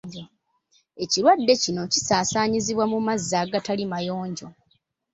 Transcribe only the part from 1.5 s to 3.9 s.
kino kisaasaanyizibwa mu mazzi agatali